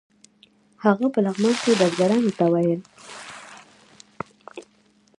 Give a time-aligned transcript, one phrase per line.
[0.83, 2.81] هغه په لغمان کې بزګرانو ته ویل.